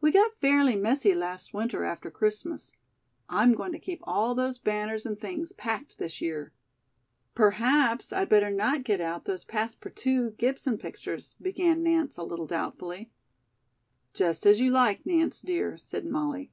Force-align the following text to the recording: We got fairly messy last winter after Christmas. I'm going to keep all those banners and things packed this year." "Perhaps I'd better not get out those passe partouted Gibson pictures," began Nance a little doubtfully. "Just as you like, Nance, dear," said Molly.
We 0.00 0.10
got 0.10 0.40
fairly 0.40 0.74
messy 0.74 1.14
last 1.14 1.54
winter 1.54 1.84
after 1.84 2.10
Christmas. 2.10 2.72
I'm 3.28 3.54
going 3.54 3.70
to 3.70 3.78
keep 3.78 4.00
all 4.02 4.34
those 4.34 4.58
banners 4.58 5.06
and 5.06 5.16
things 5.16 5.52
packed 5.52 5.96
this 5.96 6.20
year." 6.20 6.52
"Perhaps 7.36 8.12
I'd 8.12 8.28
better 8.28 8.50
not 8.50 8.82
get 8.82 9.00
out 9.00 9.26
those 9.26 9.44
passe 9.44 9.78
partouted 9.80 10.38
Gibson 10.38 10.76
pictures," 10.76 11.36
began 11.40 11.84
Nance 11.84 12.16
a 12.16 12.24
little 12.24 12.48
doubtfully. 12.48 13.12
"Just 14.12 14.44
as 14.44 14.58
you 14.58 14.72
like, 14.72 15.06
Nance, 15.06 15.40
dear," 15.40 15.76
said 15.78 16.04
Molly. 16.04 16.50